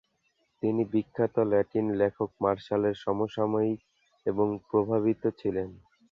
তিনি 0.63 0.81
বিখ্যাত 0.93 1.35
ল্যাটিন 1.51 1.87
লেখক 2.01 2.29
মার্শালের 2.43 2.95
সমসাময়িক 3.03 3.79
এবং 4.25 4.47
প্রভাবিত 4.69 5.23
ছিলেন। 5.39 5.69